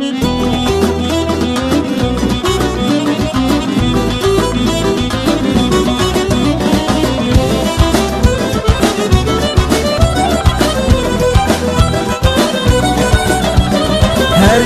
Her 0.00 0.06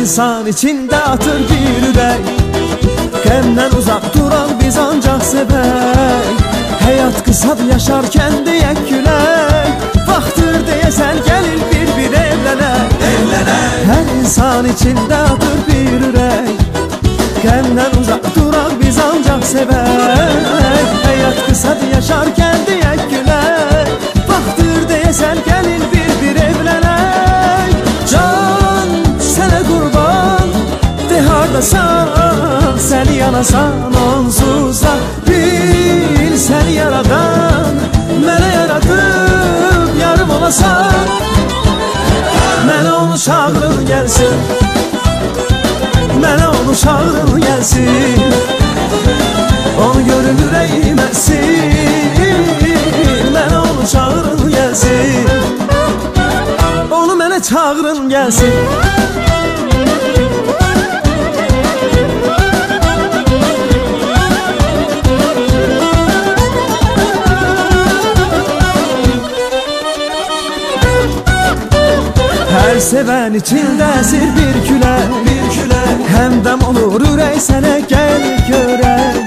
insan 0.00 0.46
içinde 0.46 0.96
atır 0.96 1.40
bir 1.50 1.88
ürək 1.88 2.22
Qəmdən 3.26 3.74
uzaq 3.78 4.06
duran 4.14 4.54
biz 4.62 4.78
ancaq 4.78 5.26
sevək 5.26 6.46
Həyat 6.86 7.18
qısad 7.26 7.66
yaşarkən 7.72 8.44
deyək 8.46 8.78
gülək 8.92 9.90
Vaxtır 10.06 10.62
deyəsən 10.70 11.25
insan 14.26 14.66
içində 14.66 15.18
atır 15.30 15.58
bir 15.68 16.04
ürək 16.08 16.62
Qəmdən 17.44 17.92
uzaq 18.00 18.24
duran 18.34 18.72
biz 18.80 18.98
ancaq 18.98 19.44
sevək 19.46 20.48
Həyat 21.04 21.38
qısad 21.46 21.84
yaşarkən 21.92 22.66
deyək 22.66 23.04
gülək 23.12 23.92
Vaxtır 24.26 24.82
deyəsən 24.90 25.44
gəlir 25.46 25.86
bir-bir 25.94 26.42
evlənək 26.48 27.78
Can 28.10 28.94
sənə 29.30 29.62
qurban 29.70 30.54
De 31.06 31.22
hardasan 31.30 32.14
Sən 32.90 33.16
yanasan 33.20 34.00
onsuza 34.08 34.98
Bil 35.28 36.34
səni 36.48 36.80
yaradan 36.80 37.45
gəlsin 44.16 44.38
Mənə 46.20 46.46
onu 46.48 46.74
çağırın 46.76 47.40
gəlsin 47.40 48.20
Onu 49.84 50.00
görün 50.08 50.38
ürəyim 50.46 51.00
əsin 51.08 52.56
Mənə 53.34 53.58
onu 53.60 53.84
çağırın 53.92 54.50
gəlsin 54.56 55.28
Onu 56.90 57.14
mənə 57.20 57.42
çağırın 57.42 58.10
gəlsin 58.10 59.35
Her 72.56 72.80
seven 72.80 73.34
içinde 73.34 73.86
esir 74.00 74.20
bir 74.20 74.68
küle 74.68 74.96
Bir 75.24 75.54
küle 75.54 75.82
Hemdem 76.16 76.60
olur 76.68 77.00
ürək 77.00 77.36
sənə 77.46 77.74
gel 77.88 78.22
görək 78.48 79.18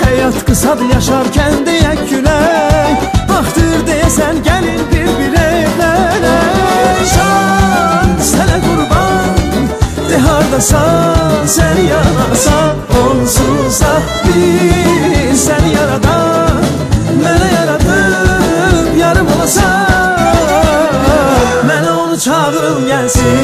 Həyat 0.00 0.38
qısadır 0.48 0.88
yaşarkən 0.94 1.66
deyək 1.68 2.00
gülək 2.10 3.04
Vaxtır 3.28 3.84
deyəsən 3.90 4.40
gəlin 4.46 4.80
bir-bir 4.92 5.36
evlənək 5.42 7.02
Şan 7.12 8.14
sənə 8.30 8.58
qurban 8.64 9.68
De 10.08 10.22
hardasan 10.28 11.44
sən 11.56 11.82
yanasan 11.90 12.86
Onsuzsa 13.02 13.92
bir 14.24 14.97
onu 22.18 22.24
çağırın 22.24 22.86
gəlsin 22.88 23.38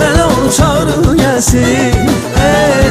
Mənə 0.00 0.24
onu 0.24 0.50
çağırın 0.56 1.18
gəlsin 1.18 2.08
Ey, 2.40 2.88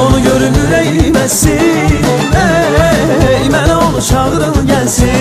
Onu 0.00 0.22
görüm 0.24 0.54
ürəyim 0.62 1.16
əsin 1.24 1.92
Ey, 2.32 3.44
Mənə 3.52 3.76
onu 3.88 4.00
çağırın 4.02 4.56
gəlsin 4.70 5.15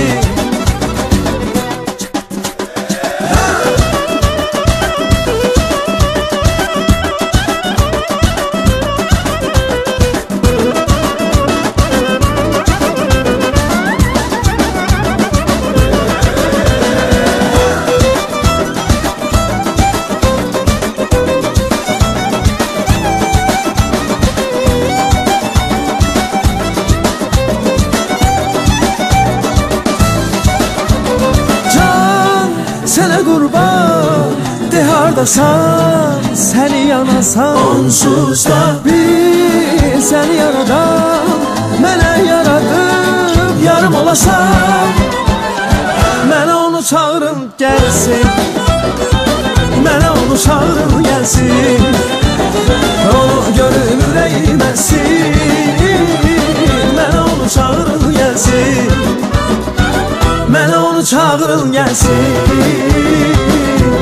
qurban 33.28 34.30
De 34.72 34.82
hardasan 34.84 36.20
Səni 36.50 36.82
yanasan. 36.92 37.56
Onsuz 37.56 38.46
da 38.50 38.62
bir 38.86 40.02
Səni 40.10 40.36
yaradan 40.44 41.28
Mənə 41.84 42.12
yaradıb 42.32 43.56
yarım 43.68 43.96
olasan. 44.02 44.90
Mənə 46.30 46.54
onu 46.66 46.82
çağırın 46.84 47.42
gəlsin 47.60 48.28
Mənə 49.86 50.10
onu 50.10 50.38
çağırın 50.46 51.04
gəlsin 51.06 51.84
Onu 53.14 53.38
görüm 53.58 54.02
ürəyim 54.10 54.64
əsin 54.72 55.05
çağırın 61.56 61.74
gəlsin 61.74 62.36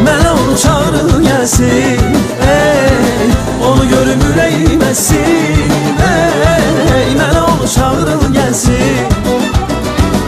Mənə 0.05 0.29
onu 0.31 0.57
çağırın 0.57 1.23
gəlsin 1.25 1.99
Ey, 2.47 3.29
Onu 3.67 3.89
görüm 3.89 4.21
ürəyim 4.29 4.81
əsin 4.89 5.69
Ey, 6.07 7.13
Mənə 7.19 7.41
onu 7.53 7.67
çağırın 7.75 8.33
gəlsin 8.33 9.05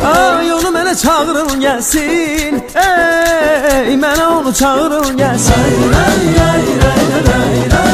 Ay 0.06 0.54
onu 0.54 0.70
mənə 0.78 0.96
çağırın 1.02 1.62
gəlsin 1.62 2.62
Ey, 2.76 3.96
Mənə 3.98 4.26
onu 4.26 4.54
çağırın 4.54 5.18
gəlsin 5.18 5.98
Ay, 6.06 6.28
ay, 6.52 6.64
ay, 6.92 7.85